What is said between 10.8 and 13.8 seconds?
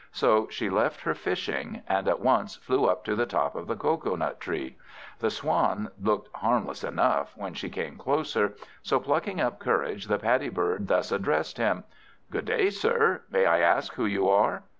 thus addressed him "Good day, sir. May I